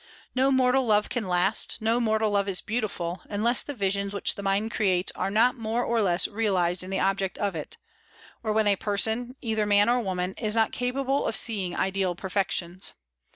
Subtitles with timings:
[0.33, 4.41] No mortal love can last, no mortal love is beautiful, unless the visions which the
[4.41, 7.77] mind creates are not more or less realized in the object of it,
[8.41, 12.93] or when a person, either man or woman, is not capable of seeing ideal perfections.